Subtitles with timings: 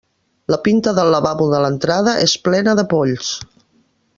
[0.53, 3.31] La pinta del lavabo de l'entrada és plena de polls.